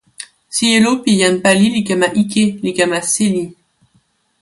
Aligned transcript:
sijelo 0.55 0.91
pi 1.03 1.11
jan 1.21 1.35
pali 1.43 1.65
li 1.75 1.81
kama 1.87 2.07
ike, 2.21 2.43
li 2.63 2.71
kama 2.77 2.99
seli. 3.11 3.43